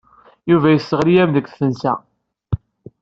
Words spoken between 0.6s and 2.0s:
yesseɣli-am deg tfesna.